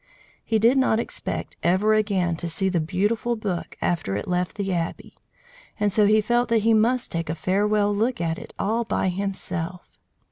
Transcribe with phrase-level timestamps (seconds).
[0.43, 4.73] He did not expect ever again to see the beautiful book after it left the
[4.73, 5.15] Abbey,
[5.79, 9.09] and so he felt that he must take a farewell look at it all by
[9.09, 9.87] himself.